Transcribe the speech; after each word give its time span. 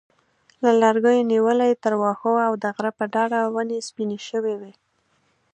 له 0.63 0.71
لرګیو 0.81 1.29
نیولې 1.31 1.71
تر 1.83 1.93
واښو 2.01 2.33
او 2.47 2.53
د 2.63 2.65
غره 2.75 2.91
په 2.97 3.05
ډډه 3.13 3.41
ونې 3.53 3.79
سپینې 3.87 4.19
شوې 4.29 4.55
وې. 4.61 4.73